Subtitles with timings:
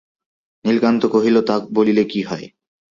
[0.65, 2.45] নীলকান্ত কহিল–তা বলিলে কি হয়!